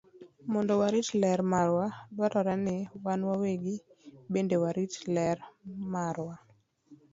Mondo 0.51 0.73
warit 0.81 1.07
ler 1.21 1.39
marwa, 1.51 1.87
dwarore 2.15 2.55
ni 2.65 2.77
wan 3.03 3.21
wawegi 3.29 3.75
bende 4.31 4.55
warit 4.63 4.93
ler 5.15 5.37
marwa. 5.93 6.35